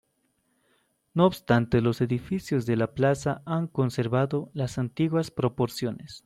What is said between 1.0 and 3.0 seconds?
No obstante, los edificios de la